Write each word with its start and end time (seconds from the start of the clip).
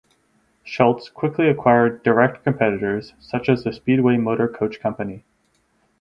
Schultz 0.63 1.09
quickly 1.09 1.47
acquired 1.47 2.01
direct 2.01 2.43
competitors 2.43 3.13
such 3.19 3.47
as 3.47 3.63
the 3.63 3.71
Speedway 3.71 4.17
Motor 4.17 4.47
Coach 4.47 4.79
Company. 4.79 5.23